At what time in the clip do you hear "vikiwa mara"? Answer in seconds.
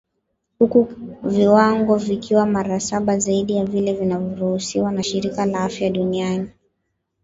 1.95-2.79